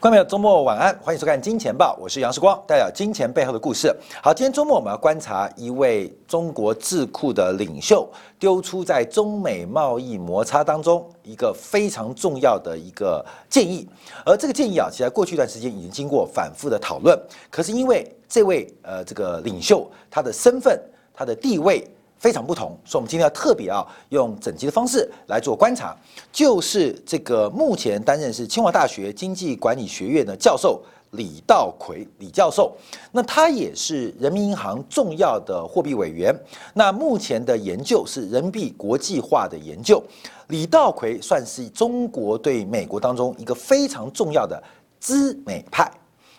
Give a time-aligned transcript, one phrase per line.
[0.00, 3.94] 观众朋友，周末晚安，欢迎收看《金钱报》，我是杨世光，带表金钱背后的故事。
[4.22, 8.08] 好，今天周末我们要观察一位中国智库的领袖
[8.38, 13.86] 丢出在中美贸易摩擦当中一个非常重要的一个建议，
[14.24, 17.14] 而这个建议啊，其实在过去一段时间已经经过反复的讨论，
[17.50, 20.80] 可是因为这位呃这个领袖他的身份、
[21.12, 21.86] 他的地位。
[22.20, 25.96] 非常不同，所以我们今天要特别啊，用整集的方式来做观察，
[26.30, 32.76] 就是这个目前担任是清华大学经济管理学院的教授李道奎李教授，
[33.10, 36.30] 那他也是人民银行重要的货币委员，
[36.74, 40.02] 那目前的研究是人民币国际化的研究，
[40.48, 44.62] 李道奎算是中国对美国当中一个非常重要的
[44.98, 45.90] 资美派，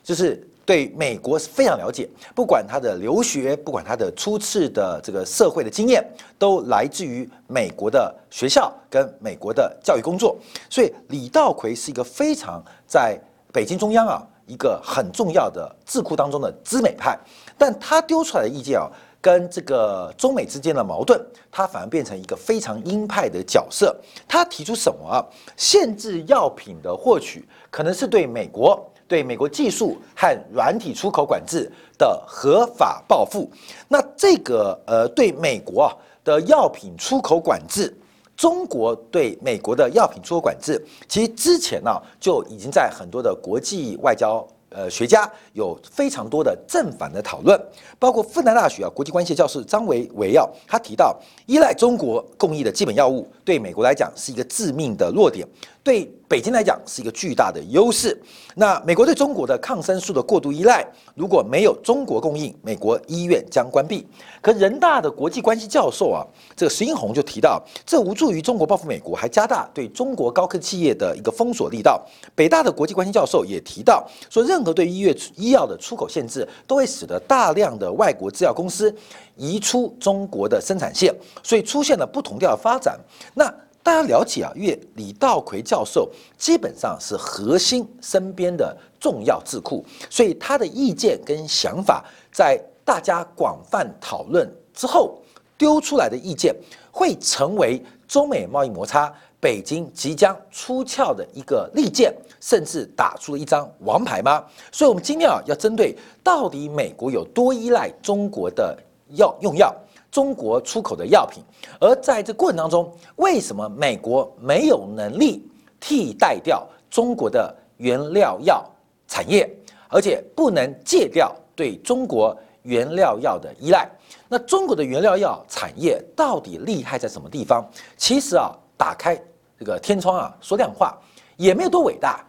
[0.04, 0.48] 就是。
[0.72, 6.02] 对美国是非常了解，不管他的留学，不管他的初次的这个社会的经验，
[6.40, 10.38] 都来自于美国的学校跟美国的教育工作。
[10.70, 13.20] 所以李道奎是一个非常在
[13.52, 17.20] 北京中央啊一个很重要的智库当中的资美派，
[17.58, 23.94] 但他丢出来的意见啊，跟这个中美之间的矛盾，他反而变成一个非常鹰派的角色。
[24.26, 25.20] 他提出什么啊？
[25.58, 28.88] 限制药品的获取，可能是对美国。
[29.12, 33.52] 对美国技术和软体出口管制的合法报复，
[33.90, 35.92] 那这个呃，对美国啊
[36.24, 37.94] 的药品出口管制，
[38.38, 47.62] 中国对美国的药品出口管制，其实之前呢就已经在很多的国际外交呃学家有非常多的正反的讨论，
[48.00, 51.14] 包括复旦大学啊国际关系教授张维维耀，他提到
[51.48, 55.46] 依赖中国供应的基本药物，对美国来讲是一个致命的弱点。
[55.84, 58.16] 对北京来讲是一个巨大的优势。
[58.56, 60.86] 那美国对中国的抗生素的过度依赖，
[61.16, 64.06] 如果没有中国供应，美国医院将关闭。
[64.42, 66.22] 可人大的国际关系教授啊，
[66.56, 72.06] 这个石英红就提到，这无助于中国报复美国，还加大对中国高科技业的一个封锁力道。
[72.36, 78.94] 北大的国际关系教授也提到，说任何对医院医药的出口限制，都会使得大量的外国制药公司
[79.36, 83.00] 移出中国的生产线，所以出现了不同调的发展。
[83.34, 83.52] 那
[83.84, 95.20] 大家了解啊，因为李道奎教授基本上是核心身边的重要智库，所以他的意见跟想法在大家广泛讨论之后
[95.58, 96.56] 丢出来的意见，
[96.92, 104.44] 会成为中美贸易摩擦北京即将出鞘的一个利剑，甚至打出了一张王牌吗？
[104.72, 108.78] 所以，我们今天啊，要针对到底美国有多依赖中国的
[109.16, 109.76] 药用药。
[110.12, 111.42] 中国出口的药品，
[111.80, 115.50] 而在这过程当中，为什么美国没有能力
[115.80, 118.70] 替代掉中国的原料药
[119.08, 119.50] 产业，
[119.88, 123.90] 而且不能戒掉对中国原料药的依赖？
[124.28, 127.66] 那中国的原料药产业到底厉害在什么地方？
[127.96, 129.16] 其实啊，打开
[129.58, 130.98] 这个天窗啊，说亮话，
[131.38, 132.22] 也没有多伟大，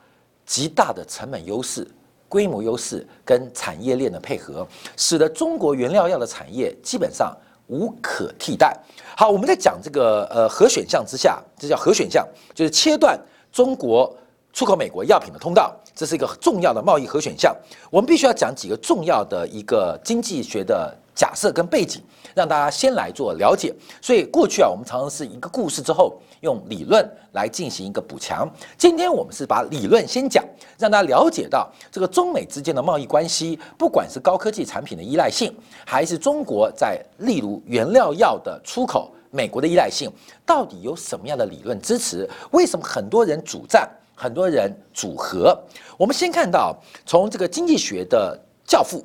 [0.46, 1.84] 极大的成本优势、
[2.28, 4.64] 规模优势跟产业链的配合，
[4.96, 7.36] 使得中国原料药的产业基本上。
[7.72, 8.76] 无可替代。
[9.16, 13.18] 好，我们在讲这个呃核选项之下，这叫核选项，就是切断
[13.50, 14.14] 中国
[14.52, 17.56] 出口美国药品的通道，这是一个重要的贸易核选项。
[17.90, 20.94] 我们必须要讲几个重要的一个经济学的。
[21.14, 22.02] 假设跟背景，
[22.34, 23.74] 让大家先来做了解。
[24.00, 28.50] 所以过去啊，我们常常是一个故事之后，用理论来进行一个补强。
[28.78, 30.44] 今天我们是把理论先讲，
[30.78, 35.54] 让大家了解到这个中美之间的贸易关系，不管是高科技产品的依赖性，
[35.86, 40.10] 还是中国在例如原料药的出口，美国的依赖性，
[40.46, 42.28] 到底有什么样的理论支持？
[42.52, 45.56] 为什么很多人主战，很多人组合？
[45.98, 46.74] 我们先看到
[47.04, 49.04] 从这个经济学的教父。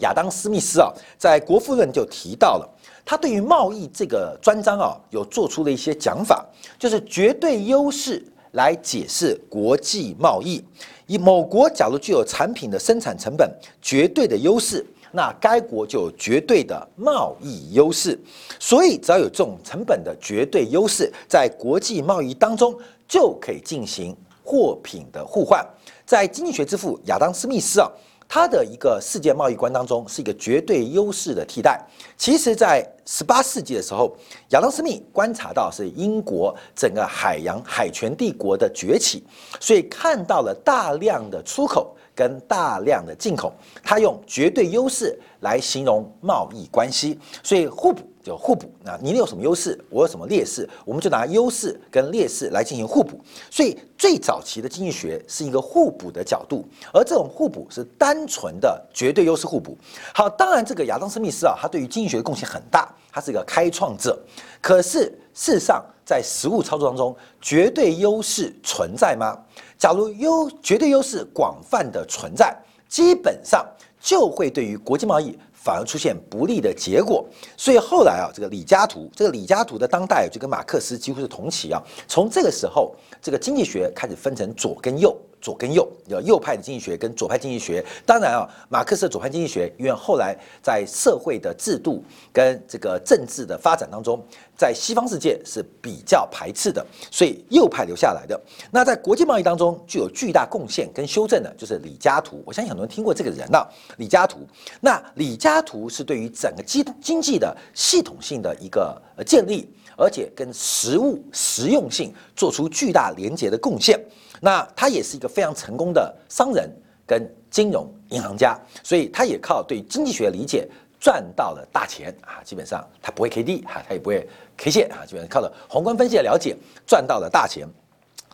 [0.00, 2.68] 亚当·斯密斯啊，在《国富论》就提到了，
[3.04, 6.44] 他对于贸易这个专章啊，有做出了一些讲法，
[6.78, 10.62] 就是绝对优势来解释国际贸易。
[11.06, 13.50] 以某国假如具有产品的生产成本
[13.82, 18.18] 绝对的优势，那该国就有绝对的贸易优势。
[18.58, 22.76] 所以，只要有这种成本的绝对优势，在国际贸易当中
[23.08, 25.66] 就可以进行货品的互换。
[26.06, 27.90] 在经济学之父亚当·斯密斯啊。
[28.32, 31.84] 它的一个世界贸易观当中是一个绝对优势的替代。
[32.16, 34.16] 其实，在十八世纪的时候，
[34.50, 39.24] 亚当·斯密观察到是英国整个海洋海权帝国的崛起，
[39.58, 43.52] 所以看到了大量的出口跟大量的进口，
[43.82, 48.02] 他用绝对优势来形容贸易关系，所以互补。
[48.22, 53.18] 就互补，那你有什么优势，我有什么劣势，我们就拿优势跟劣势来进行互补。
[53.50, 56.62] 所以最早期的经济学是一个互补的角度，
[56.92, 59.74] 而这种互补是单纯的绝对优势互补。
[60.12, 64.22] 好，当然这个亚当·斯密斯啊，他对于经济学的贡献很大，他是一个开创者。
[64.60, 69.34] 可是事实上，在实物操作当中，绝对优势存在吗？
[69.80, 72.54] 假如优绝对优势广泛的存在，
[72.86, 73.66] 基本上
[73.98, 75.36] 就会对于国际贸易。
[75.62, 77.22] 反而出现不利的结果，
[77.54, 81.78] 所以后来啊，这个李嘉图，这个李嘉图的当代就跟马克思几乎是同期啊。
[82.08, 85.14] 从这个时候，这个经济学开始分成左跟右。
[85.40, 87.84] 左跟右，有右派的经济学跟左派经济学。
[88.04, 94.22] 当然啊，马克思的左派经济学，因为后来在社会的制度跟这个政治的发展当中，
[94.56, 98.40] 在西方世界是比较排斥的，所以右派留下来的。
[98.70, 102.42] 那在国际贸易当中具有巨大贡献跟修正的，就是李嘉图。
[102.44, 103.66] 我相信很多人听过这个人了，
[103.96, 104.46] 李嘉图。
[104.80, 113.98] 那李嘉图是对于整个经经济的系统性的一个呃建立，而且跟实物实用性做出巨大连结的贡献。
[114.40, 116.68] 那他也是一个非常成功的商人
[117.06, 120.66] 跟金融银行家，所以他也靠对经济学的理解
[120.98, 122.42] 赚到了大钱啊！
[122.42, 124.26] 基本上他不会 K D 哈，他也不会
[124.56, 126.56] K 线啊，基本上靠着宏观分析的了解
[126.86, 127.68] 赚到了大钱。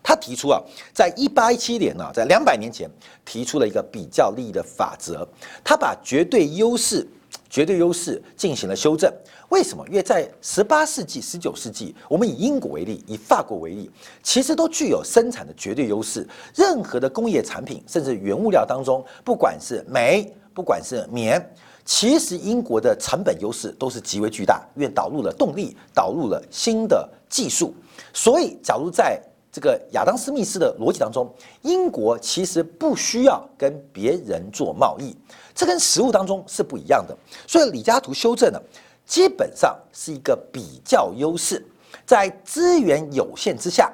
[0.03, 0.62] 他提出啊，
[0.94, 2.88] 在一八一七年呢，在两百年前
[3.25, 5.26] 提出了一个比较利益的法则，
[5.64, 7.06] 他把绝对优势。
[7.48, 9.12] 绝对优势进行了修正，
[9.48, 9.87] 为什么？
[9.88, 13.90] 因为在十八世纪、十九世纪，我们以英国为例，以法国为例，
[14.22, 16.26] 其实都具有生产的绝对优势。
[16.54, 21.40] 任何的工业产品，甚至原物料当中，不管是煤，不管是棉，
[21.84, 27.72] 其实英国的成本优势都是极为巨大，因为导入了动力，导入了新的技术。
[28.12, 29.20] 所以，假如在
[29.56, 31.26] 这个亚当·斯密斯的逻辑当中，
[31.62, 35.17] 英国其实不需要跟别人做贸易，
[35.55, 37.17] 这跟实物当中是不一样的。
[37.49, 38.61] 所以李嘉图修正呢，
[39.06, 41.64] 基本上是一个比较优势，
[42.05, 43.91] 在资源有限之下，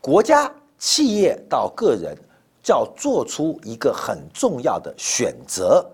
[0.00, 0.48] 国家、
[0.78, 2.16] 企业到个人
[2.62, 5.84] 就要做出一个很重要的选择。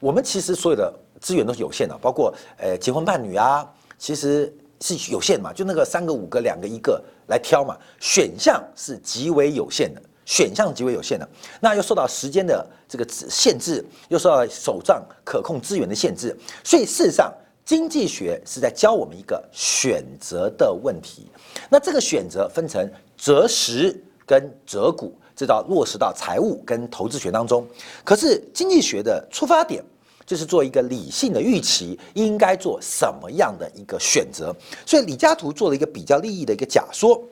[0.00, 7.02] 我们其实所有的资源都是有限的，包括呃结婚伴侣啊，其实是有限嘛，就那个三个、五个、两个、一个。
[7.28, 11.26] 来挑嘛，选项是极为有限的，选项极为有限的，
[11.58, 17.32] 那又受到时间的这个限制，又受到手账可控资源的限制，所以事实上，
[17.64, 21.30] 经济学是在教我们一个选择的问题。
[21.70, 22.86] 那这个选择分成
[23.16, 27.66] 择时跟择股，这到落实到财务跟投资学当中。
[28.04, 29.82] 可是经济学的出发点。
[30.26, 34.54] 就是做一个理性的预期，应该做什么样的一个选择。
[34.86, 37.22] 所以李嘉图做了一个比较利益的一个假说，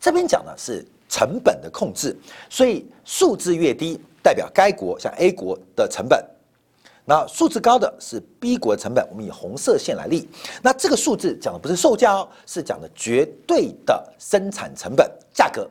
[0.00, 2.16] 这边讲的是成本的控制，
[2.50, 6.24] 所以数字越低，代表该国像 A 国的成本，
[7.04, 9.06] 那数字高的是 B 国的成本。
[9.10, 10.28] 我们以红色线来立，
[10.62, 15.68] 那这个数字讲的不是售价哦，是讲的绝对的生产成本价格。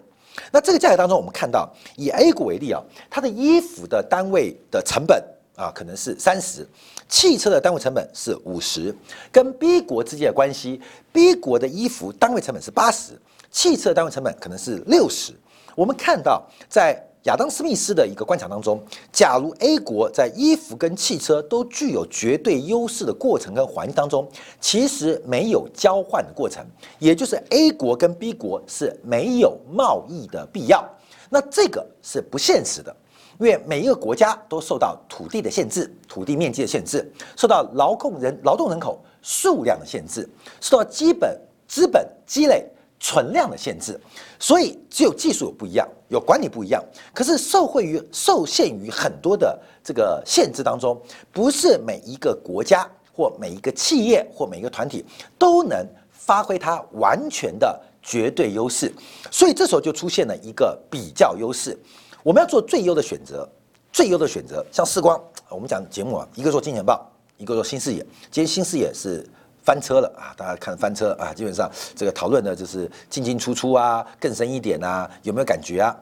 [0.52, 5.24] 那这个价格当中，我们看到以 A 国为例啊，它的衣服的单位的成本。
[5.56, 6.68] 啊，可能是三十，
[7.08, 8.96] 汽车的单位成本是五十，
[9.32, 10.82] 跟 B 国之间的关系
[11.12, 13.20] ，B 国的衣服单位成本是八十，
[13.52, 15.34] 汽车单位成本可能是六十。
[15.76, 24.28] 我们看到，在亚当·斯密斯的一个观察当中，假如 A 国在衣服跟汽车都具有绝对优势的过程跟环境当中，
[24.60, 26.66] 其实没有交换的过程，
[26.98, 30.84] 也就是 A 国跟 B 国是没有贸易的必要，
[31.30, 32.96] 那这个是不现实的。
[33.42, 40.30] 因为每一个国家都受到土地的限制、土地面积的限制，受到劳动人劳动人口数量的限制，
[40.60, 41.36] 受到基本
[41.68, 42.64] 资本积累
[43.00, 44.00] 存量的限制，
[44.38, 46.84] 所以只有技术不一样，有管理不一样。
[47.16, 55.04] 可是受惠于受限于很多的这个限制当中，不是每一个国家或每一个企业或每一个团体
[55.40, 58.94] 都能发挥它完全的绝对优势，
[59.32, 61.76] 所以这时候就出现了一个比较优势。
[62.24, 63.48] 我们要做最优的选择，
[63.92, 68.00] 最优的选择，像世光，我们讲节目啊，一个做金钱报，一个做新视野。
[68.30, 69.28] 今天新视野是
[69.64, 75.98] 翻车了啊，大家看翻车啊，基本上这个讨论的就是进进出出啊，更深一点啊，有没有感觉啊？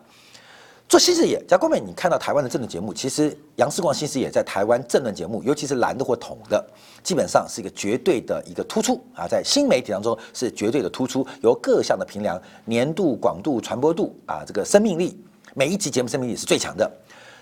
[0.90, 6.62] 做新视野，贾光美，你看到台湾的政治节目，其实杨世光新视野在台湾政论节目，尤其是蓝的或统的，
[7.02, 15.18] 基本上是一个绝对的一个突出啊，在新媒体当中是绝对的突出，由各项的评量，年度、广度、传播度啊，这个生命力。
[15.54, 16.90] 每一集节目生命力是最强的。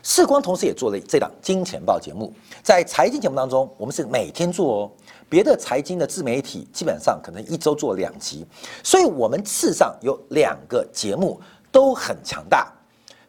[0.03, 2.33] 世光同时也做了这档金钱报节目，
[2.63, 4.91] 在财经节目当中，我们是每天做哦。
[5.29, 8.45] 别的财经的自媒体基本上可能一周做两集，
[8.81, 12.71] 所以我们事实上有两个节目都很强大。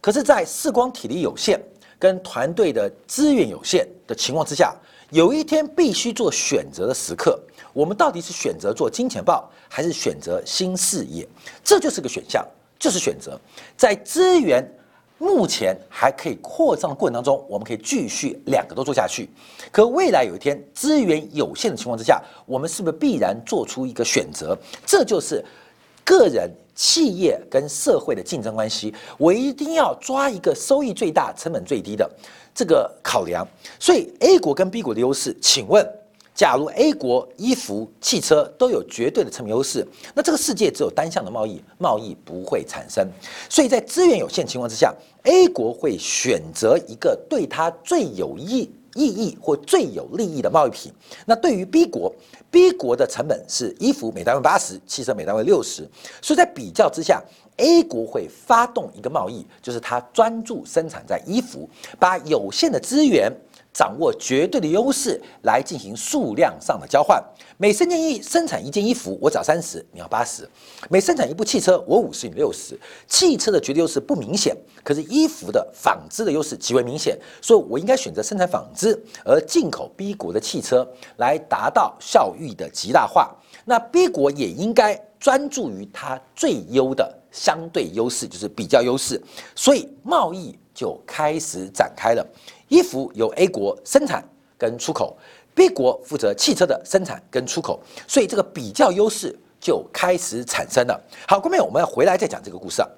[0.00, 1.60] 可是，在世光体力有限
[1.98, 4.72] 跟团队的资源有限的情况之下，
[5.10, 7.40] 有一天必须做选择的时刻，
[7.72, 11.26] 我们到底是选择做金钱报，还是选择新事业？
[11.64, 12.46] 这就是个选项，
[12.78, 13.38] 就是选择
[13.76, 14.66] 在资源。
[15.20, 19.28] 目前还可以扩张的过程当中，我们可以继续两个都做下去。
[19.72, 24.56] 可未来有一天资源有限的情况之下，我们是不是必然做出一个选择？
[24.86, 25.44] 这就是
[26.04, 32.08] 个人企业跟社会的竞争关系，我一定要抓一个收益最大、成本最低的
[32.54, 33.44] 这个考量。
[33.80, 35.84] 所以 A 国跟 B 国的优势，请问，
[36.38, 43.04] 假如 A 国衣服、汽车都有绝对的成本优势，那这个世界只有单向的贸易，贸易不会产生。
[43.50, 48.70] 所以在资源有限情况之下，A 国会选择一个对它最有益。
[48.94, 50.90] 意义或最有利益的贸易品，
[51.24, 52.12] 那对于 B 国
[52.50, 55.88] ，B 国的成本是衣服每单位八十，汽车每单位六十，
[56.20, 57.22] 所以在比较之下
[57.58, 61.68] ，A 国会发动一个贸易，就是它专注生产在衣服，
[62.00, 63.30] 把有限的资源。
[63.72, 67.22] 掌握绝对的优势来进行数量上的交换。
[67.56, 70.44] 每生产一生产一件衣服，我找三十，你要八十；
[70.88, 72.78] 每生产一部汽车，我五十，你六十。
[73.08, 83.34] 汽车的绝对优势不明显，可是衣服的纺织的优势极为明显，所以我应该选择生产纺织，而进口 B 国的汽车来达到效益的极大化。
[83.64, 89.20] 那 B 国也应该专注于它最优的相对优势，就是比较优势，
[89.56, 92.24] 所以贸易就开始展开了。
[92.68, 94.22] 衣服由 A 国生产
[94.56, 95.16] 跟出口
[95.54, 101.00] ，B 国负责汽车的生产跟出口，所以这个比较优势就开始产生了。
[101.26, 102.88] 好，后面我们要回来再讲这个故事啊，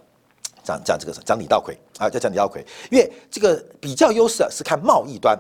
[0.63, 5.39] 讲讲这个讲李道奎啊，再讲李道奎，因为这个比较优势啊是看贸易端，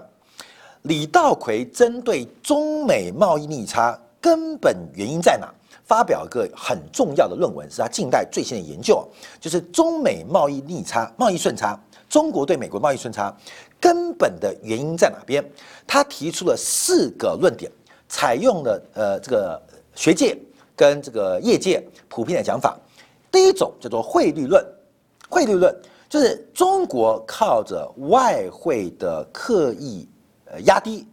[0.82, 5.52] 李道奎针对中美贸易逆差根本原因在哪，
[5.84, 9.06] 发表一个很重要的论文，是他近代最新的研究，
[9.40, 13.34] 就是中美贸易逆差、贸易顺差，中国对美国贸易顺差。
[13.80, 15.44] 根本的原因在哪边？
[15.87, 17.72] 他提出了四个论点，
[18.08, 19.60] 采用了呃这个
[19.94, 20.37] 学界
[20.76, 22.78] 跟这个业界普遍的讲法。
[23.32, 24.64] 第一种叫做汇率论，
[25.28, 25.75] 汇率论
[26.08, 30.08] 就是中国靠着外汇的刻意
[30.44, 31.06] 呃压低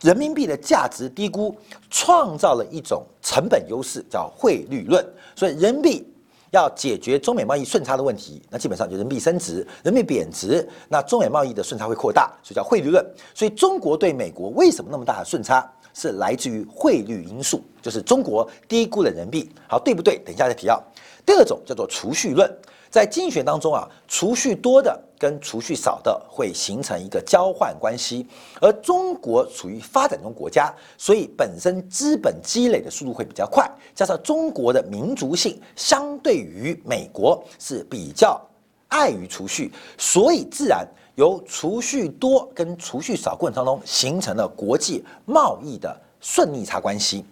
[0.00, 1.54] 人民币的价值低估，
[1.90, 5.04] 创造了一种成本优势，叫汇率论。
[5.34, 6.06] 所以人民币。
[6.50, 13.04] 要解决中美贸易顺差的问题，那基本上就人民币升值，人民币贬值，那中美贸易的顺差会扩大，所以叫汇率论。
[13.34, 19.50] 所以中国对美国为什么那么大的顺差，是来自于汇率因素，就是中国低估了人民币。
[19.68, 20.18] 好，对不对？
[20.18, 20.78] 等一下再提啊。
[21.24, 22.50] 第二种叫做储蓄论。
[22.90, 28.26] 在经济学当中啊，储蓄多的跟储蓄少的会形成一个交换关系，
[28.60, 38.40] 而中国处于发展中国家，所以本身资本积累的速度会比较快，加上中国的民族性相对于美国是比较
[38.88, 47.24] 碍于储蓄，所以自然由储蓄多跟储蓄少过程当中形成了国际贸易的顺逆差关系。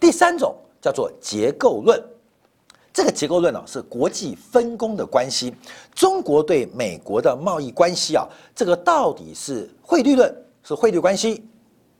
[0.00, 2.02] 第三种叫做结构论。
[2.94, 5.52] 这个结构论呢是国际分工的关系，
[5.96, 8.24] 中国对美国的贸易关系啊，
[8.54, 10.32] 这个到底是汇率论，
[10.62, 11.44] 是汇率关系，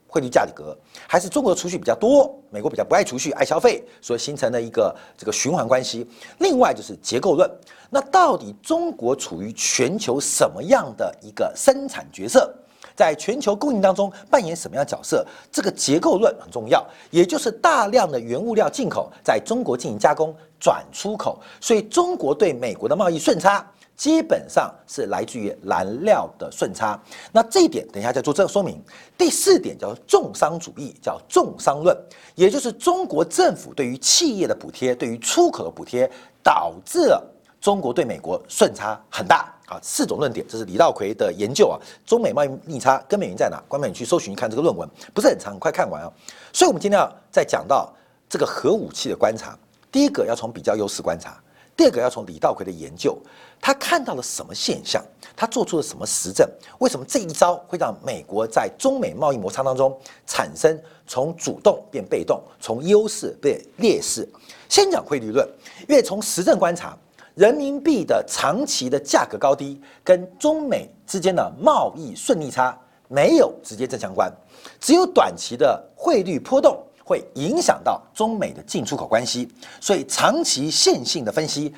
[0.06, 6.08] 汇率价格，还是中国的储蓄比较多，美国比较不爱储蓄，爱消费，所形成的一个这个循环关系？
[6.38, 7.50] 另外就是结构论，
[7.90, 12.54] 那到底中国处于全球什么样的一个生产角色？
[12.96, 15.26] 在全球供应当中扮演什么样角色？
[15.50, 23.64] 这个结构论很重要，也就是大量的原物料进口，在中国进行加工转出口，所以中国对美国的贸易顺差
[23.96, 27.00] 基本上是来自于燃料的顺差。
[27.30, 28.82] 那这一点等一下再做这个说明。
[29.16, 31.96] 第四点叫重商主义，叫重商论，
[32.34, 36.10] 也就是中国政府对于企业的补贴，对于出口的补贴，
[36.42, 37.24] 导致了
[37.60, 39.53] 中国对美国顺差很大。
[39.66, 41.80] 啊，四种论点，这是李道奎的研究啊。
[42.06, 43.62] 中美贸易逆差根本原因在哪？
[43.68, 46.12] 关美你去搜寻看这个论文，不是很长，很快看完啊。
[46.52, 47.92] 所以，我们今天要再讲到
[48.28, 49.58] 这个核武器的观察。
[49.90, 51.40] 第一个要从比较优势观察，
[51.76, 53.16] 第二个要从李道奎的研究，
[53.60, 55.02] 他看到了什么现象？
[55.36, 56.48] 他做出了什么实证？
[56.78, 64.28] 为什么这一招会让美国在中美贸易摩擦当中产生从主动变被动，从优势变劣势？
[64.68, 65.48] 先讲汇率论，
[65.88, 66.96] 因为从实证观察。
[67.34, 74.32] 人民币的长期的价格高低跟中美之间的贸易顺利差没有直接正相关，
[74.80, 79.48] 只有短期的汇率波动会影响到中美的进出口关系。
[79.80, 81.74] 所以长期线性的分析，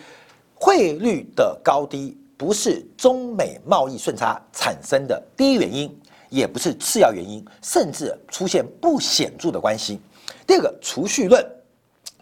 [0.54, 9.98] 汇率的高低不是中美贸易顺差产生的第一原因，也不是次要原因，甚至出现不显著的关系。
[10.46, 11.44] 第二个储蓄论，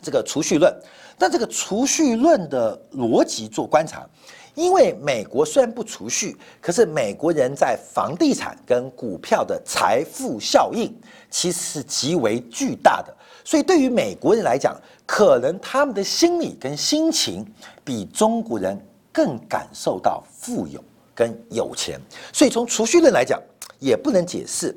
[0.00, 0.72] 这个储蓄论。
[1.18, 4.06] 但这个储蓄论的逻辑做观察，
[4.54, 10.94] 因为美国虽然不储蓄，可是美国人在房地产跟股票的财富效应
[11.30, 17.44] 其实是极为巨大的，所以对于美国人来讲，可能他们的心理跟心情
[17.84, 18.78] 比中国人
[19.12, 20.82] 更感受到富有
[21.14, 22.00] 跟有钱，
[22.32, 23.40] 所以从储蓄论来讲，
[23.78, 24.76] 也不能解释。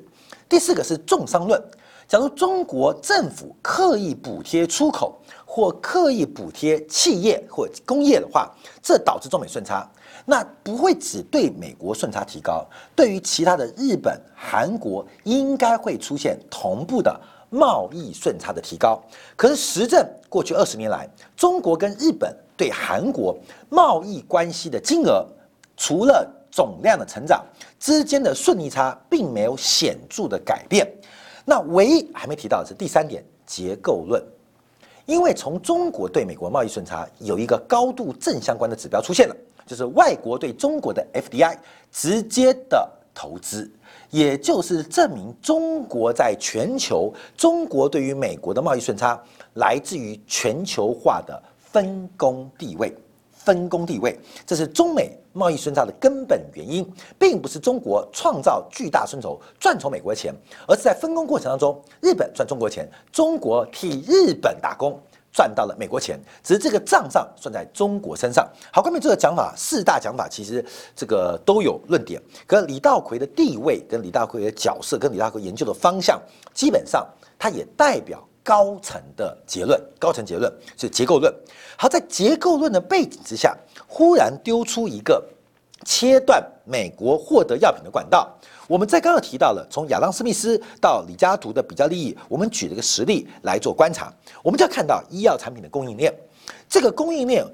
[0.49, 1.61] 第四个是重商论。
[2.07, 9.89] 假如中国政府刻意补贴出口或刻意补贴企业或工业的话，这导致中美顺差，
[10.25, 17.17] 那不会只对美国顺差提高，对于其他的日本、韩国应该会出现同步的
[17.49, 19.01] 贸易顺差的提高。
[19.37, 23.35] 可是实证过去二十年来，中国跟日本对韩国
[23.69, 25.25] 贸易关系的金额，
[25.77, 27.43] 除了总量的成长
[27.79, 30.85] 之间的顺利差，并没有显著的改变。
[31.45, 34.21] 那唯一还没提到的是第三点结构论，
[35.07, 39.35] 因为从中国对美国贸易顺差有一个高度正相关的指标出现了，
[39.65, 41.57] 就是外国对中国的 FDI
[41.91, 43.71] 直接的投资，
[44.09, 49.17] 也就是证明中国在全球，中国对于美国的贸易顺差
[49.53, 52.93] 来自于全球化的分工地位。
[53.47, 56.85] 分工地位，这是中美贸易顺差的根本原因，
[57.17, 60.35] 并不是中国创造巨大顺筹赚从美国的钱，
[60.67, 64.99] 而是在分工过程当中，日本赚中国钱，中国替日本打工
[65.31, 68.45] 赚到了美国钱，只是这个账上算在中国身上。
[68.69, 76.21] 好，关于这个讲法，四大讲法其实这个都有论点，可李道奎的地位跟李道奎的角色跟李道奎研究的方向，
[76.53, 77.07] 基本上
[77.39, 78.21] 它也代表。
[78.47, 81.33] 高层的结论，高层结论是结构论。
[81.77, 83.53] 好，在结构论的背景之下，
[83.85, 85.21] 忽然丢出一个
[85.83, 88.33] 切断美国获得药品的管道。
[88.65, 94.13] 我们在刚刚提到了，从亚当·斯密斯到李嘉图的比较利益，我们举了个实例来做观察。
[94.41, 96.13] 我们就要看到医药产品的供应链，
[96.69, 97.45] 这个供应链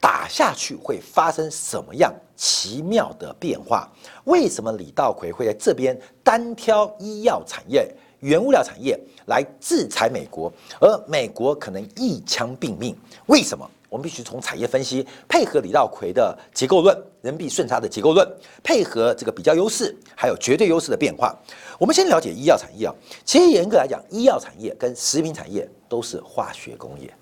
[0.00, 3.88] 打下去会发生什么样奇妙的变化？
[4.24, 7.88] 为什么李道奎会在这边单挑医药产业？
[8.24, 10.50] 原物料产业来制裁美国，
[10.80, 12.96] 而美国可能一枪毙命。
[13.26, 13.70] 为什么？
[13.90, 18.26] 我们必须从产业分析，配合李道葵的结构论、人民币顺差的结构论，
[18.62, 21.36] 配合这个比较优势，还有绝对优势的变化。
[21.78, 22.94] 我们先了解医药产业啊。
[23.26, 27.12] 其实严格来讲，医药产业跟食品产业都是化学工业，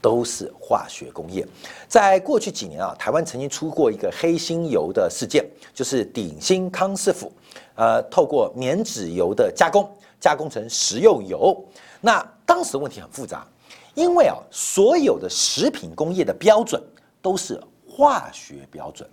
[0.00, 1.46] 都是化学工业。
[1.86, 7.32] 在过去几年啊，台湾曾经出过一个黑心油的事件，就是鼎新康师傅，
[7.76, 9.88] 呃，透过棉纸油的加工。
[10.20, 11.56] 加工成食用油，
[12.00, 13.46] 那当时问题很复杂，
[13.94, 16.80] 因为啊，所有的食品工业的标准
[17.22, 19.08] 都是化学标准，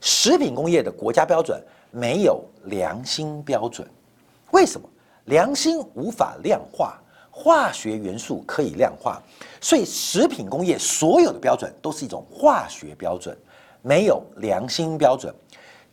[0.00, 3.88] 食品工业的国家标准没有良心标准。
[4.50, 4.88] 为什么？
[5.26, 9.22] 良心无法量化，化学元素可以量化，
[9.60, 13.36] 所以食品工业所有的标准都是一种化学标准，
[13.80, 15.32] 没有良心标准。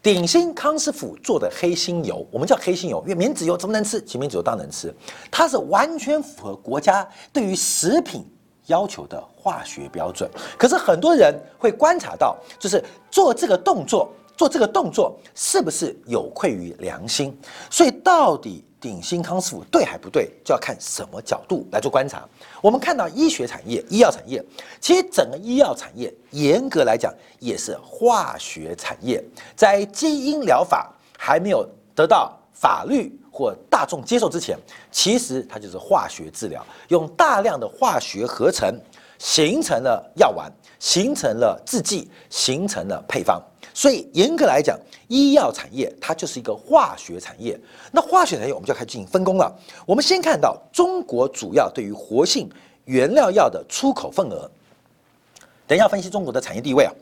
[0.08, 4.02] 鼎新康师傅做的黑心油，我们叫黑心油，因为棉籽油怎么能吃？
[4.04, 4.96] 其棉籽油当然能吃，
[5.30, 8.26] 它是完全符合国家对于食品
[8.68, 10.32] 要求的化学标准。
[10.58, 17.38] 可是很多人会观察到，就是做这个动作，做这个动作是不是有愧于良心？
[17.70, 18.64] 所以到底？
[18.80, 22.28] 鼎新康师傅对还不对，就要看什么角度来做观察。
[22.62, 24.44] 我们看到医学产业、医药产业，
[24.80, 29.24] 其实整个医药产业严格来讲也是化学产业。
[29.56, 34.58] 在基因疗法还没有得到法律或大众接受之前，
[34.92, 38.80] 其实它就是化学治疗，用大量的化学合成
[39.18, 43.42] 形成了药丸，形成了制剂，形成了配方。
[43.78, 44.76] 所以严格来讲，
[45.08, 47.56] 医药产业它就是一个化学产业。
[47.92, 49.56] 那化学产业我们就开始进行分工了。
[49.86, 52.50] 我们先看到中国主要对于活性
[52.86, 54.50] 原料药的出口份额。
[55.68, 56.94] 等一下分析中国的产业地位啊。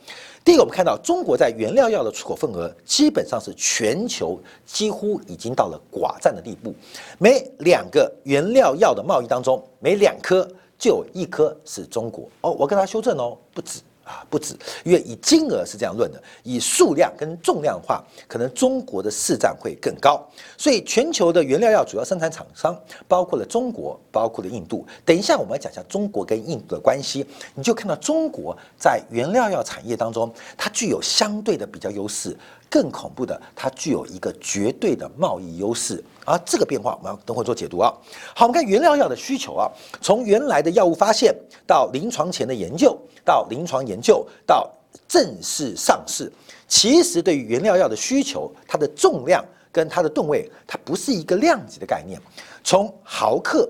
[0.43, 6.75] 第一个，我们看到中国在原料药的出口份额基本上是全球几乎已经到了寡占的地步。
[7.17, 10.45] 每两个原料药的贸易当中，每两颗
[10.77, 12.27] 就有一颗是中国。
[12.41, 13.79] 哦，我跟他修正哦，不止。
[14.05, 20.23] 啊，不止，因为以金额是这样论的，以数量跟重量化，可能中国的市占会更高。
[20.57, 24.85] 所以全球的原料药主要生产厂商包括了中国，包括了印度。
[25.03, 32.37] 等一下我们要讲一下中国跟印度的关系，你就看到中国在原料药产业当中，它具有相对的比较优势。
[32.67, 36.03] 更恐怖的，它具有一个绝对的贸易优势。
[36.25, 37.93] 而这个变化，我们要等会做解读啊。
[38.35, 41.33] 好，我们看原料药的需求啊，从原来的药物发现
[41.65, 42.97] 到临床前的研究。
[43.23, 44.71] 到临床研究到
[45.07, 46.31] 正式上市，
[46.67, 52.21] 其实对于原料药的需求，它的重量跟它的吨位，它不是一个量级的概念。
[52.63, 53.67] 从毫克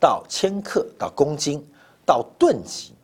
[0.00, 1.64] 到千克到公斤
[2.04, 2.94] 到吨级，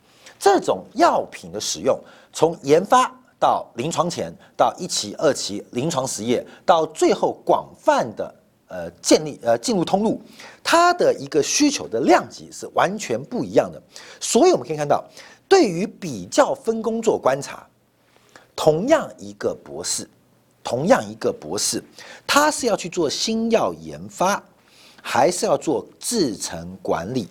[0.41, 1.97] 这种药品的使用，
[2.33, 8.33] 从研发到临床前到一期、二期临床实验，到最后广泛的
[8.69, 10.23] 呃建立呃进入通路。
[10.63, 13.83] 它的一个需求的量级是完全不一样的，
[14.21, 15.05] 所以我们可以看到，
[15.49, 17.67] 对于比较分工做观察，
[18.55, 20.09] 同样一个博士，
[20.63, 21.83] 同样一个博士，
[22.25, 24.41] 他是要去做新药研发，
[25.03, 27.27] 还是要做制程管理？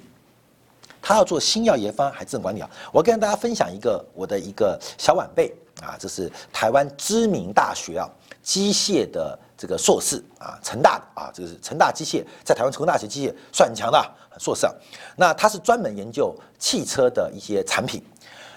[1.01, 2.69] 他要做新药研发还是制程管理啊？
[2.91, 8.07] 我跟大家分享一个我的一个小晚辈啊，这是台湾知名大学啊
[8.41, 14.73] 机械的这个硕士啊，成大的啊，这个是成大机械，在台湾成功大学机械算很强的硕士啊。
[15.17, 18.01] 那他是专门研究汽车的一些产品，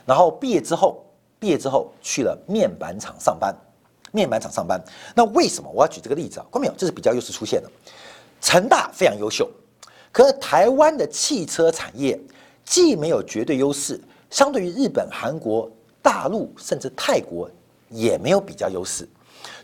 [0.07, 1.05] 然后毕业之后，
[1.39, 3.55] 毕业之后去了面板厂上班，
[4.13, 4.81] 面板厂上班。
[5.15, 6.47] 那为什么我要举这个例子啊？
[6.51, 6.75] 关没有？
[6.77, 7.71] 这是比较优势出现的。
[8.41, 9.51] 成大非常优秀，
[10.13, 12.19] 可是台湾的汽车产业
[12.63, 15.71] 既没有绝对优势，相对于日本、韩国、
[16.05, 17.51] 大陆甚至泰国
[17.89, 19.09] 也没有比较优势，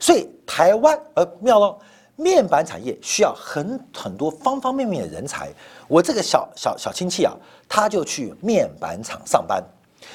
[0.00, 1.78] 所以台湾呃妙了，
[2.16, 5.52] 面板产业需要很很多方方面面的人才。
[5.86, 7.36] 我这个小小小亲戚啊，
[7.68, 9.62] 他就去面板厂上班。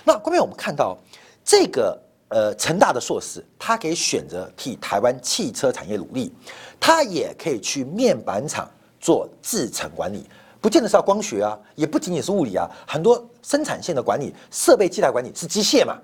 [0.04, 0.98] 那后面我们看到
[1.44, 1.96] 这个
[2.30, 6.34] 呃成大的硕士，他可以选择替台湾汽车产业努力。
[6.80, 8.68] 他也可以去面板厂
[9.00, 10.26] 做制程管理，
[10.60, 15.96] 不见得是要光学啊，也不仅仅是物理啊，很多生产线的管理、设备器材管理是机械嘛。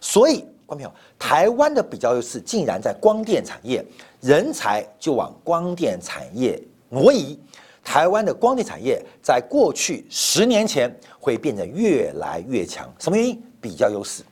[0.00, 3.84] 所以，观众朋友，台湾的比较优势竟然在光电产业，
[4.20, 7.38] 人才就往光电产业挪移。
[7.84, 13.42] 台湾的光电产业在过去十年前会变得越来越强，什么原因？
[13.60, 14.22] 比较优势，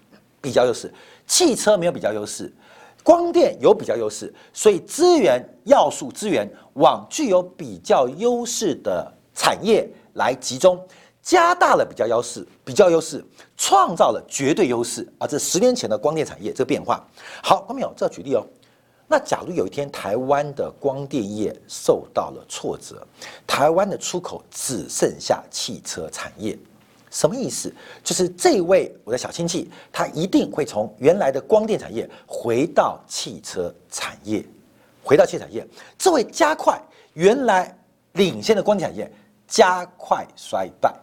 [0.41, 0.93] 比较优势，
[1.27, 2.53] 汽车没有比较优势。
[3.03, 10.79] 光电有比较优势，所以资源要素资源往具有比较优势的产业来集中，
[11.27, 13.23] 加大了比较优势，比较优势
[13.57, 15.27] 创造了绝对优势啊！
[15.27, 17.05] 这十年前的光电产业这个变化，
[17.43, 18.47] 好，观众朋友，这举例哦。
[19.09, 23.05] 那假如有一天台湾的光电业受到了挫折，
[23.45, 26.57] 台湾的出口只剩下汽车产业。
[27.11, 27.75] 什么意思？
[28.05, 34.47] 就是这位我的小亲戚，他一定会从原来的光电产业回到汽车产业，
[35.03, 35.67] 回到汽车产业，
[35.99, 36.81] 这会加快
[37.15, 37.77] 原来
[38.13, 39.11] 领先的光电产业
[39.49, 40.95] 加快衰败。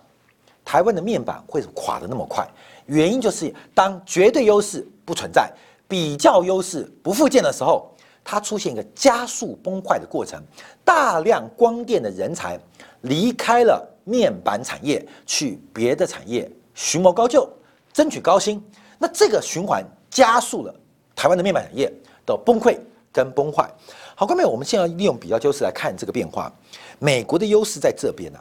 [0.74, 2.44] 台湾的面板会垮得那么快，
[2.88, 5.48] 原因就是当绝对优势不存在，
[5.88, 7.92] 比较优势不复建的时候，
[8.24, 10.42] 它出现一个加速崩坏的过程，
[10.84, 11.20] 大。
[11.20, 12.60] 量光电的人才
[13.02, 13.88] 离开了。
[14.04, 17.48] 面板产业去别的产业寻谋高就，
[17.94, 18.60] 争取高薪，
[18.98, 20.74] 那这个循环加速了
[21.16, 21.94] 台湾的面板产业
[22.26, 22.80] 的崩溃
[23.12, 23.72] 跟崩坏。
[24.16, 26.52] 好，各位，我们现在利用比较优势来看这个变化。
[26.98, 28.40] 美国的优势在这边呢，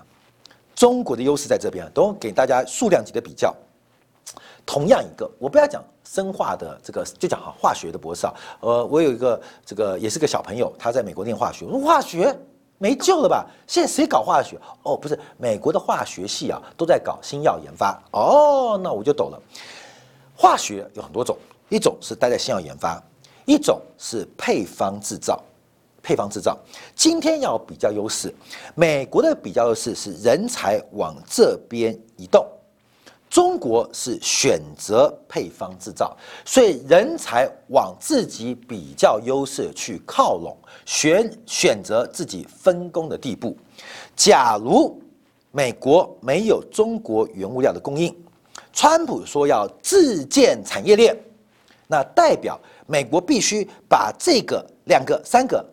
[0.83, 3.55] 中国的优势在这边，都给大家数量级的比较。
[4.67, 8.35] 同样一个，我不要讲生化的这个，就讲哈化学的博士啊。
[8.59, 12.37] 呃，我有一个这个也是个小朋友，他在美国念化学，我说化学。
[12.79, 13.47] 没救了吧？
[13.69, 14.59] 现在谁搞化学？
[14.83, 17.97] 哦，不是，美国的化学系啊，都在搞新药研发。
[18.11, 19.41] 哦，那我就懂了。
[20.35, 23.01] 化学有很多种，一种是待在新药研发，
[23.45, 25.41] 一种是配方制造。
[26.03, 26.59] 配方制造
[26.95, 28.35] 今天要比较优势，
[28.75, 32.45] 美国的比较优势是人才往这边移动。
[33.31, 43.57] 中国是选择配方制造，所以人才往自己比较优势去靠拢，选选择自己分工的地步。
[44.15, 45.01] 假如
[45.51, 48.15] 美国没有中国原物料的供应，
[48.71, 51.17] 川普说要自建产业链，
[51.87, 55.65] 那代表美国必须把这个两个、三个、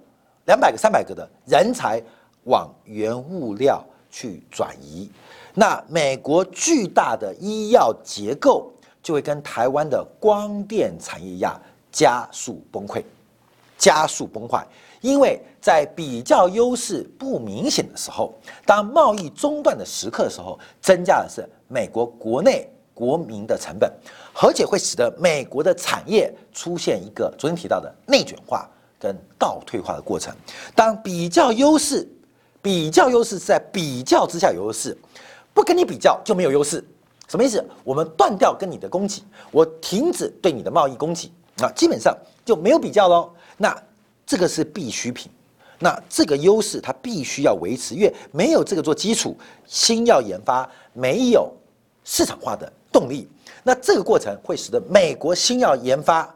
[0.50, 2.02] 两百个、三百个的人才
[2.46, 5.08] 往原物料去转移。
[5.54, 8.72] 那美国巨大的医药结构
[9.04, 13.04] 就会跟台湾的光电产业一样加速崩溃，
[13.78, 14.66] 加速崩坏。
[15.02, 18.34] 因为在比较优势不明显的时候，
[18.66, 23.94] 当贸易中断的时刻的时候，增加的是美国国内国民的成本，
[24.42, 28.68] 而且会使得美国的产业出现一个昨天提到的内卷化
[29.00, 30.36] 跟倒退化的过程。
[30.76, 32.08] 当比较优势，
[32.62, 34.98] 比较优势是在比较之下有优势。
[35.52, 36.84] 不跟你比较就没有优势，
[37.28, 37.64] 什么意思？
[37.84, 41.30] 我们断掉跟你的供给，我停止对你的贸易供给，
[41.62, 43.30] 啊，基本上就没有比较喽。
[43.58, 43.76] 那
[44.26, 45.30] 这个是必需品，
[45.80, 49.36] 那这个优势它必须要维持，因为没有这个做基础，
[49.66, 51.52] 新药研发没有
[52.06, 53.28] 市场化的动力，
[53.64, 56.34] 那这个过程会使得美国新药研发。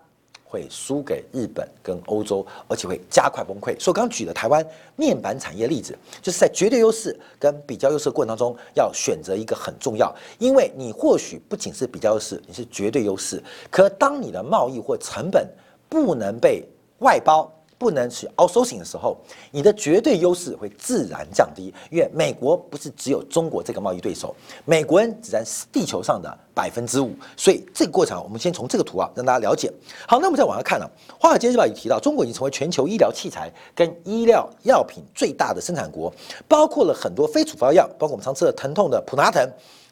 [0.54, 3.76] 会输给日本跟欧洲，而且会加快崩溃。
[3.80, 4.64] 所以我刚举的台湾
[4.96, 13.42] 面板产业例子，就是在绝对优势跟比较优势的过程当中，要选择一个很重要，因为你或许不仅是比较优势，你是绝对优势。
[13.72, 15.50] 可当你的贸易或成本
[15.90, 16.64] 不能被
[17.00, 17.52] 外包。
[17.84, 19.18] 不能去 outsourcing 的时候，
[19.52, 21.74] 你的绝对优势会自然降低。
[21.92, 29.70] 因为美国不是只有中国这个贸易对手，美国人只占地球上的百分之五，所以这个过程我们先从这个图啊让大家了解。
[30.08, 36.10] 好，那我们再往下看了，《华尔街日报》也提到，中国已经成为全球医疗器材跟医疗药品最大的生产国，
[36.48, 39.46] 包括了很多非处方药，包括我们常吃的疼痛的普拿疼，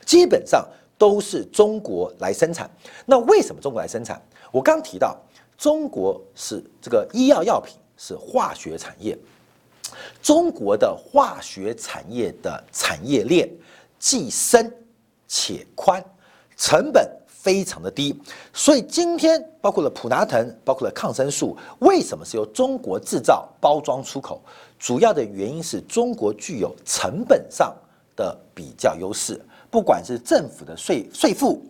[0.06, 0.66] 基本上
[0.98, 2.72] 都是中国来生产。
[3.06, 4.22] 那为什么中国来生产？
[4.50, 5.14] 我刚提到。
[5.58, 9.16] 中国是这个医药药品是化学产业，
[10.24, 13.48] 中国的化学产业的产业链
[14.00, 14.76] 既深
[15.28, 16.04] 且宽，
[16.58, 18.20] 成本非常的低，
[18.52, 24.42] 所以今天包括了普拿疼，包括了抗生素，为什么是由中国制造包装出口？
[24.80, 27.72] 主要的原因是中国具有成本上
[28.16, 31.64] 的比较优势，不管是政府的税税负、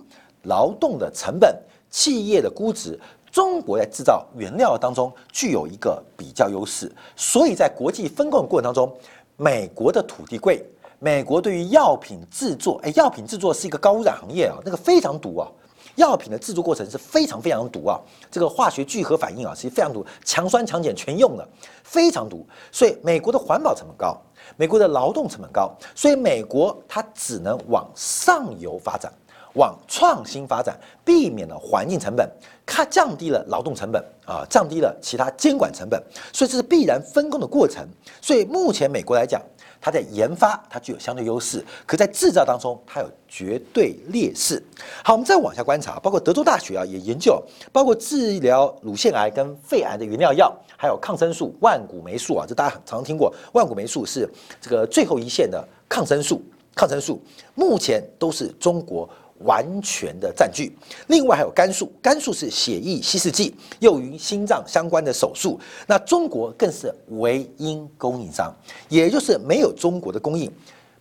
[0.43, 2.97] 劳动的成本、企业的估值。
[3.31, 8.93] 中国在制造原料当中具有一个比较优势，所以在国际分工过程当中，
[9.37, 10.63] 美国的土地贵，
[10.99, 15.47] 美国对于药品制作，哎，药品制作是一个高污染行业啊，那个非常毒啊，
[15.95, 17.97] 药品的制作过程是非常非常毒啊，
[18.29, 21.47] 这个化学聚合反应啊，其实非常毒，强酸强碱全用了，
[21.83, 24.19] 非常毒，所以美国的环保成本高，
[24.57, 29.11] 美国的劳动成本高，所以美国它只能往上游发展。
[29.53, 32.29] 往创新发展，避免了环境成本，
[32.65, 37.85] 它降低了劳动成本啊，降低了其他监管成本，所以这是必然分工的过程。
[38.21, 39.41] 所以目前美国来讲，
[39.81, 44.61] 它在研发它具有相对优势，可在制造当中它有绝对劣势。
[45.03, 54.29] 好，我们再往下观察，包括德州大学啊也研究，包括治疗乳腺癌跟肺癌的原料药，还有抗生素万古霉素啊，这大家很常听过，万古霉素是
[54.61, 56.41] 这个最后一线的抗生素，
[56.75, 57.19] 抗生素
[57.55, 59.09] 目前都是中国。
[59.43, 60.75] 完全的占据，
[61.07, 65.59] 另外还有肝素，肝素是血液稀释剂，用于心脏相关的手术。
[65.87, 68.53] 那中国更是唯一供应商，
[68.89, 70.51] 也就是没有中国的供应，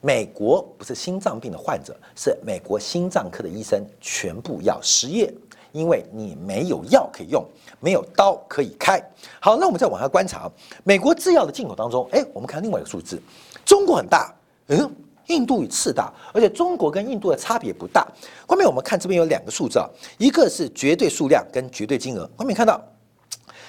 [0.00, 5.32] 美国不是心脏病的患者，是美国心脏科的医生全部要失业，
[5.72, 7.44] 因为你没有药可以用，
[7.80, 9.02] 没有刀可以开。
[9.40, 10.50] 好，那我们再往下观察，
[10.84, 13.20] 美国制药的进口当中，哎，我们看另外一个数字，
[13.64, 14.34] 中国很大，
[14.68, 14.90] 嗯。
[15.30, 18.06] 印度与次大，而且中国跟印度的差别不大。
[18.46, 19.88] 后面我们看这边有两个数字啊，
[20.18, 22.28] 一个是绝对数量跟绝对金额。
[22.36, 22.82] 后面看到，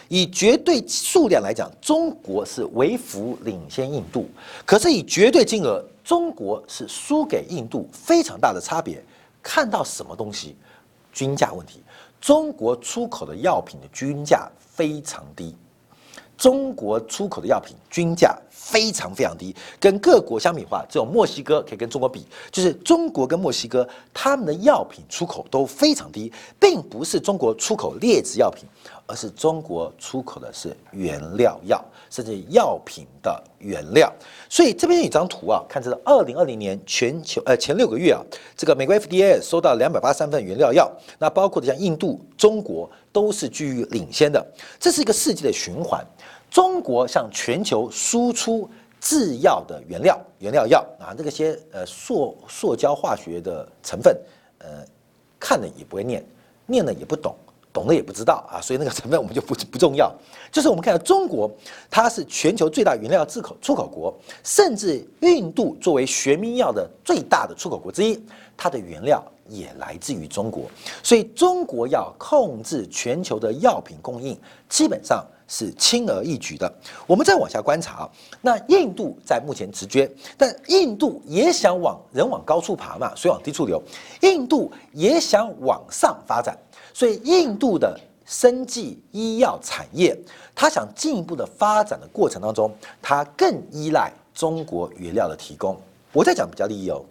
[0.09, 4.27] 以绝对数量来讲，中国是微幅领先印度，
[4.65, 9.01] 可是以绝对金额，中国是输给印度非常大的差别。
[9.43, 10.55] 看到什么东西？
[11.13, 11.81] 均价问题。
[12.19, 15.55] 中国出口的药品的均价非常低。
[16.41, 22.25] 中国出口的药品均价非常非常低，跟各国相比的话，只有墨西哥可以跟中国比。
[22.51, 28.65] 就是中国跟墨西哥，他们的药品出口都非常低，并不是中国出口劣质药品，
[29.11, 34.09] 而是中国出口的是原料药，甚至药品的原料。
[34.49, 38.23] 所以这边有一张图啊，看这是二零二零年全球呃前六个月啊，
[38.55, 44.41] 这个美国 FDA 收到两百八十三份原料药，那包括的像印度、中国都是居于领先的，
[44.79, 46.01] 这是一个世纪的循环。
[46.49, 48.69] 中国向全球输出
[49.01, 54.17] 制药的原料，原料药啊，这个些呃塑塑胶化学的成分，
[54.59, 54.85] 呃，
[55.37, 56.25] 看了也不会念，
[56.65, 57.35] 念了也不懂，
[57.73, 60.13] 懂了也不知道啊，所以那个成分我们就不不重要。
[60.51, 61.49] 就是我们看到中国，
[61.89, 68.21] 它是全球最大原料自口出口国，甚至印度作为学名药的最大的出口国之一，
[68.57, 70.63] 它的原料也来自于中国，
[71.01, 74.37] 所以中国要控制全球的药品供应，
[74.69, 75.25] 基本上。
[75.53, 76.73] 是轻而易举的。
[77.05, 83.83] 我们再往下观察，那印度在目前直捐，但印度也想往人往高处爬嘛，水往低处流，
[84.21, 86.57] 印度也想往上发展，
[86.93, 90.17] 所以印度的生技医药产业，
[90.55, 95.77] 它想进一步的发展的过程当中，它更依赖中国原料的提供。
[96.13, 97.03] 我在讲比较利益哦，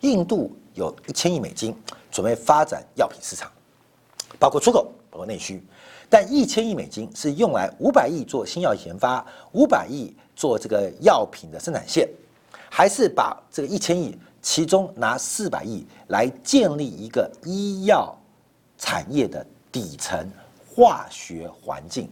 [0.00, 1.74] 印度有一千亿美金
[2.10, 3.50] 准备发展药品市场，
[4.38, 5.62] 包括出口，包括内需。
[6.08, 12.08] 但一千亿美金是用来五百亿做新药研发，五百亿做这个药品的生产线，
[12.70, 18.16] 还是把这个一千亿其中拿四百亿来建立一个医药
[18.78, 20.30] 产业的底层
[20.68, 22.08] 化学环境？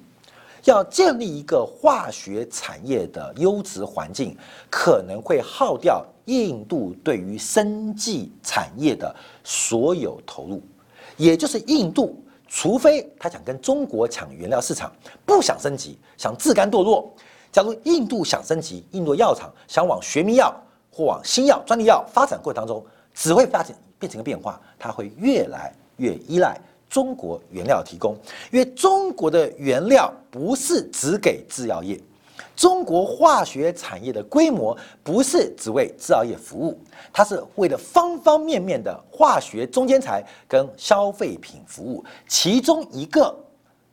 [0.64, 4.34] 要建立一个化学产业的优质环境，
[4.70, 10.62] 可能会耗掉印度对于生技产业的所有投入，
[11.18, 12.18] 也就是印度。
[12.48, 14.92] 除非他想跟中国抢原料市场，
[15.26, 17.12] 不想升级，想自甘堕落。
[17.50, 20.54] 假如印度想升级，印度药厂想往学名药
[20.90, 28.16] 或往新药、专利药发展过程当中，只会发展变成一个变化，它会越来越依赖中国原料提供，
[28.50, 31.98] 因为中国的原料不是只给制药业，
[32.54, 36.78] 中国化学产业的规模不是只为制药业服务，
[37.12, 43.34] 它是为了方方面面的化学中间材跟消费品服务，其中一个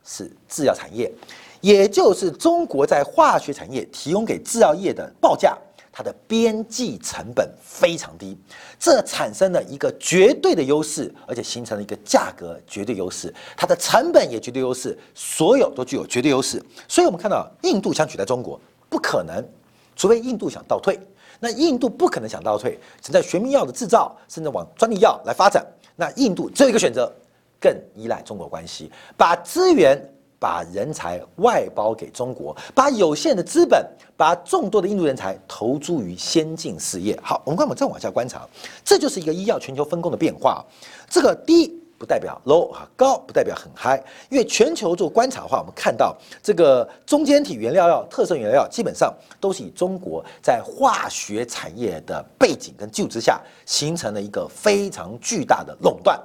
[0.04, 1.12] 是制药产业，
[1.60, 5.58] 也就是中国在化学产业提供给制药业的报价。
[6.02, 8.36] 它的边际成本非常低，
[8.80, 16.60] 这产生了一个绝对的优势，而且形成了一个价格绝对优势，它的成本也绝对优势，所有都具有绝对优势。
[16.88, 18.60] 所以，我们看到印度想取代中国
[18.90, 19.48] 不可能，
[19.96, 21.00] 除非印度想倒退。
[21.40, 25.64] 那印度不可能想倒退，只在学名药的制造，甚至往专利药来发展。
[25.96, 27.14] 那印度只有一个选择，
[27.60, 30.04] 更依赖中国关系，把资源。
[30.42, 37.16] 把人才外包给中国，把有限的资本，把众多的印度人才投注于先进事业。
[37.22, 38.42] 好，我们看我们再往下观察，
[38.84, 40.66] 这就是一个医药全球分工的变化。
[41.08, 44.04] 这个低不代表 low 啊，高不代表很 high。
[44.32, 56.20] 因为全球做观察的话，我们看到这个中间体原料药、特色原料药基本上都是以中国在化学产业的背景跟基础之下，形成了一个非常巨大的垄断。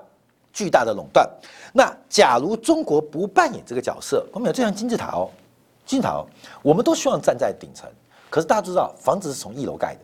[0.56, 1.28] 巨大的垄断。
[1.74, 5.28] 那假如中国不扮演这个角色，我们有这样金字塔哦，
[5.84, 6.26] 金字塔哦，
[6.62, 7.86] 我们都希望站在顶层。
[8.30, 10.00] 可是大家知道，房子是从一楼盖的，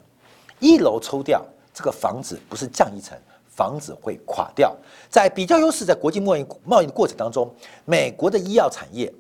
[0.61, 3.17] 一楼抽掉，这个房子不是降一层，
[3.49, 4.77] 房子会垮掉。
[5.09, 7.51] 在比较优势，在国际贸易贸易的过程当中，
[7.87, 9.11] 美国的医药产业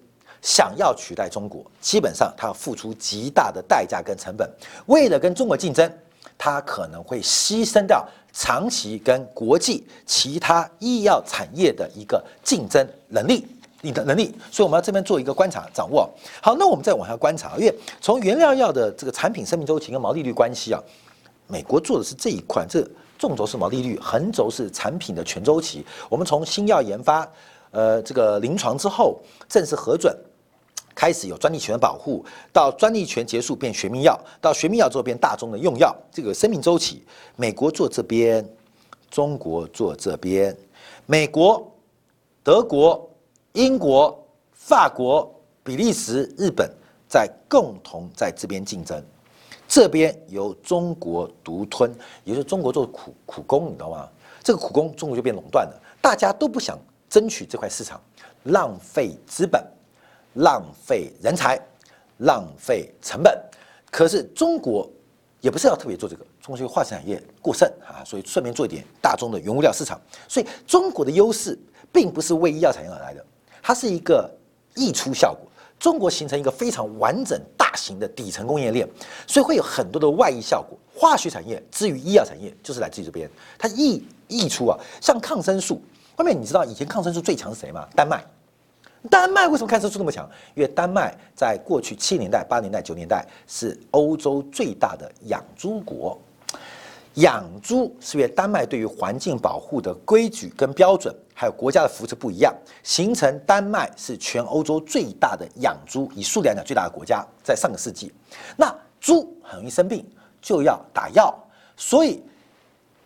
[0.42, 4.46] 想要取代中国，基本上它要付出极大的代价跟成本。
[4.84, 5.90] 为了跟中国竞争，
[6.36, 8.06] 它可能会牺牲掉。
[8.32, 13.46] 长期跟国际其他医药产业的一个竞争能力，
[13.80, 16.08] 你的能力，所以我们要这边做一个观察掌握。
[16.40, 20.80] 好，那我们再往下观察，因为从原料药的这个产品生命周期跟毛利率关系啊，
[21.46, 22.82] 美国做的是这一块，这
[23.18, 25.84] 纵轴是毛利率，横轴是产品的全周期。
[26.08, 27.28] 我们从新药研发，
[27.70, 30.16] 呃，这个临床之后正式核准。
[30.94, 37.02] 开始有专利权的保护，到专利权结束变学名药，到学名药之后变大众的用药，这个生命周期，
[37.36, 38.46] 美国做这边，
[39.10, 40.56] 中国做这边，
[41.06, 41.70] 美国、
[42.42, 43.08] 德国、
[43.52, 44.18] 英国、
[44.52, 46.70] 法国、比利时、日本
[47.08, 49.02] 在共同在这边竞争，
[49.68, 54.08] 这边由中国独吞，也就是中国做苦苦工，你知道吗？
[54.42, 56.78] 这个苦工中国就变垄断了，大家都不想
[57.08, 58.00] 争取这块市场，
[58.44, 59.62] 浪费资本。
[60.34, 61.60] 浪费人才，
[62.18, 63.38] 浪费成本。
[63.90, 64.88] 可是中国
[65.40, 70.00] 也不是要特别做这个，中国化学产业过剩啊，所以顺便做一点大宗的原物料市场。
[70.28, 71.58] 所以中国的优势
[71.92, 73.24] 并不是为医药产业而来的，
[73.62, 74.30] 它是一个
[74.74, 75.46] 溢出效果。
[75.78, 78.88] 中国形成一个非常完整、大型的底层工业链，
[79.26, 80.78] 所以会有很多的外溢效果。
[80.94, 85.82] 化学产业至于医药产业，就是来自于这边，它溢溢出啊，像抗生素。
[86.16, 87.88] 外面你知道以前抗生素最强是谁吗？
[87.96, 88.24] 丹麦。
[89.10, 90.28] 丹麦为什么抗生素那么强？
[90.54, 96.18] 因为丹麦在过去七年代、八年代、九年代是欧洲最大的养猪国。
[97.16, 107.22] 养猪是因为丹麦对于环境保护的规矩跟标准，还有国家的扶持不一样，形成丹麦是全欧洲最大的养猪，以数量讲最大的国家。
[107.42, 108.10] 在上个世纪，
[108.56, 110.08] 那猪很容易生病，
[110.40, 111.36] 就要打药，
[111.76, 112.22] 所以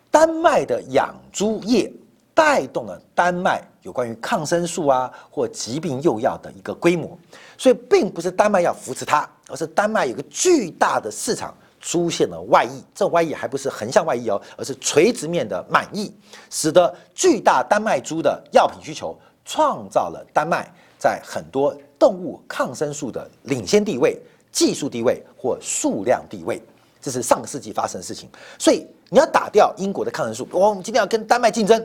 [0.09, 1.91] 丹麦的养猪业。
[2.37, 7.17] 带动了丹麦有关于抗生素啊或疾病用药的一个规模，
[7.57, 16.13] 所以并不是丹麦要扶持它，而是丹麦有个巨大的市场出现了外溢，这外溢还不是横向外溢哦，而是垂直面的满溢，
[16.51, 24.15] 使得巨大丹麦猪的药品需求创造了丹麦在很多动物抗生素的领先地位、
[24.51, 26.61] 技术地位或数量地位，
[27.01, 28.29] 这是上个世纪发生的事情。
[28.59, 31.83] 所以你要打掉英国的抗生素，我们今天要跟丹麦竞争。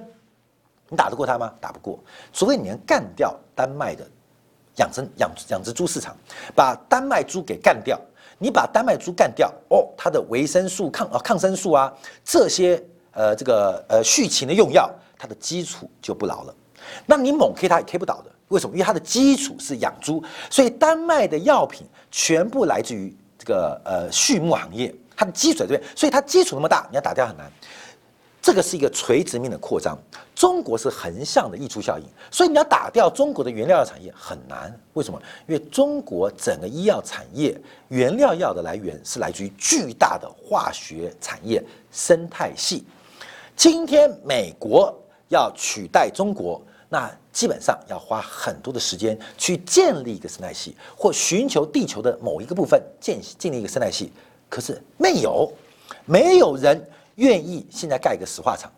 [0.92, 1.50] 你打得过他吗？
[1.59, 1.98] 打不过，
[2.35, 4.07] 除非你能干掉丹麦的
[4.76, 6.14] 养生养养殖猪市场，
[6.55, 7.98] 把丹麦猪给干掉。
[8.38, 11.90] 你把丹麦猪干掉，哦，它的维生素抗啊抗生素啊
[12.22, 16.55] 这些呃这个呃畜禽的用药，它的基础就不牢了。
[17.07, 18.74] 那你猛 K 它也 K 不倒的，为什么？
[18.74, 27.51] 因为它的基础是养猪，所以丹麦的药品全部来自于这个呃畜牧行业，它的基础在这边，所以它基础那么大，你要打掉很难。
[28.43, 29.97] 这个是一个垂直面的扩张，
[30.34, 34.76] 中国是横向的溢出效应，所以你要打掉中国的原料药产业很难。
[34.95, 35.22] 为什么？
[35.47, 41.62] 因为中国整个医药产业原料药的来源是来自于巨大的化学产业
[41.93, 42.84] 生态系。
[43.55, 44.93] 今天美国
[45.28, 54.12] 要取代中国，那基本上要花很多的时间去建立一个生态系，或寻求地球的某一个部分建建立一个生态系。
[54.49, 55.49] 可是没有，
[56.05, 56.84] 没有人。
[57.16, 58.70] 愿意现在盖一个石化厂，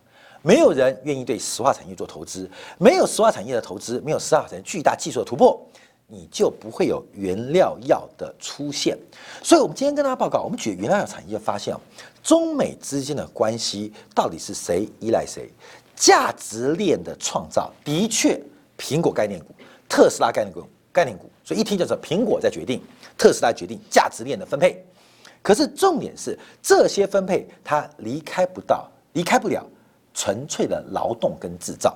[0.43, 5.61] 没有人愿意对石化产业做投资，没有石化产业的投资，没有石化产业巨大技术的突破，
[6.07, 8.99] 你就不会有原料药的出现。
[9.43, 11.74] 所以，我们今天跟大家报告，我们举原料药产业就发现，
[12.22, 15.49] 中美之间的关系到底是谁依赖谁？
[15.97, 18.41] 价值链的创造的确，
[18.76, 19.55] 苹果概念股、
[19.89, 20.62] 特斯拉概念股、
[20.93, 22.82] 概念股，所以一听就是苹果在决定，
[23.16, 24.85] 特斯拉决定价值链的分配。
[25.45, 29.63] 可是重点是，这些分配它离开不到，离开不了
[30.15, 31.95] 纯粹的劳动跟制造。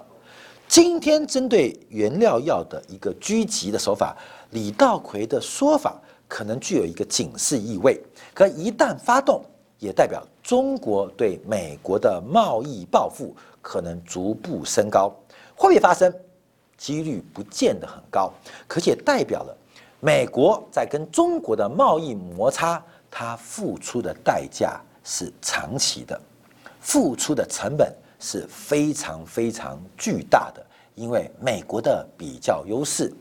[0.68, 4.14] 今天针对原料药的一个狙击的手法，
[4.50, 7.98] 李道奎的说法可能具有一个警示意味。
[8.34, 9.42] 可一旦发动，
[9.78, 15.08] 也代表中国对美国的贸易报复可能逐步升高。
[15.56, 16.12] 会不会发生？
[16.76, 18.30] 几率不见得很高，
[18.66, 19.56] 可且代表了
[20.00, 22.84] 美国在跟中国的贸易摩擦。
[23.10, 26.20] 它付出的代价是长期的，
[26.80, 30.64] 付出的成本是非常非常巨大的。
[30.94, 33.12] 因为美国的比较优势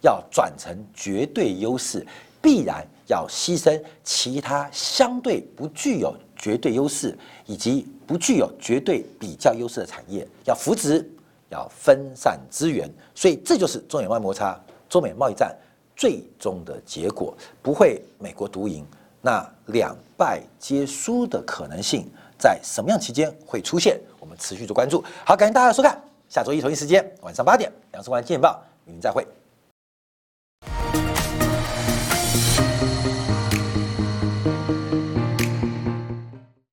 [0.00, 2.06] 要转成绝对优势，
[2.40, 7.14] 必然要牺牲其他相对不具有绝对优势
[7.44, 11.06] 以及不具有绝对比较优势的产业，要扶植，
[11.50, 12.90] 要分散资源。
[13.14, 14.58] 所以这就是中美贸摩擦、
[14.88, 15.54] 中美贸易战
[15.94, 18.86] 最终的结果，不会美国独赢。
[19.20, 22.08] 那两败皆输的可能性
[22.38, 24.00] 在什么样期间会出现？
[24.20, 25.02] 我们持续做关注。
[25.24, 29.26] 好，感谢大家的收看，下周一同一时间晚上八点，两市观见报，与您再会。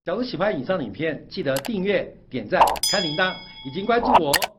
[0.05, 3.33] 假如喜欢以上影片，记得订阅、点赞、开铃铛，
[3.67, 4.54] 已经关注我哦。